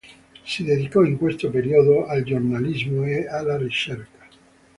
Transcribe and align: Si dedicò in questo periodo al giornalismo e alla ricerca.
Si 0.43 0.63
dedicò 0.63 1.03
in 1.03 1.15
questo 1.15 1.51
periodo 1.51 2.07
al 2.07 2.23
giornalismo 2.23 3.03
e 3.03 3.27
alla 3.27 3.55
ricerca. 3.55 4.25